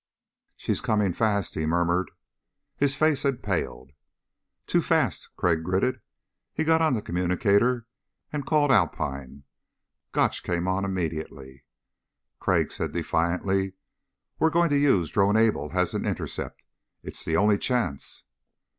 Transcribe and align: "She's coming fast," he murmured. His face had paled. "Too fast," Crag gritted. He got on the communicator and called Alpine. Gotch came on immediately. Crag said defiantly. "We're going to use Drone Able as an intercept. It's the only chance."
"She's 0.57 0.81
coming 0.81 1.13
fast," 1.13 1.53
he 1.53 1.67
murmured. 1.67 2.09
His 2.75 2.95
face 2.95 3.21
had 3.21 3.43
paled. 3.43 3.91
"Too 4.65 4.81
fast," 4.81 5.29
Crag 5.37 5.61
gritted. 5.63 6.01
He 6.51 6.63
got 6.63 6.81
on 6.81 6.95
the 6.95 7.03
communicator 7.03 7.85
and 8.33 8.43
called 8.47 8.71
Alpine. 8.71 9.43
Gotch 10.11 10.41
came 10.41 10.67
on 10.67 10.85
immediately. 10.85 11.65
Crag 12.39 12.71
said 12.71 12.93
defiantly. 12.93 13.73
"We're 14.39 14.49
going 14.49 14.69
to 14.69 14.77
use 14.79 15.11
Drone 15.11 15.37
Able 15.37 15.69
as 15.73 15.93
an 15.93 16.07
intercept. 16.07 16.65
It's 17.03 17.23
the 17.23 17.37
only 17.37 17.59
chance." 17.59 18.23